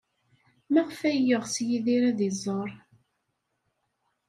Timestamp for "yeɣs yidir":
1.27-2.03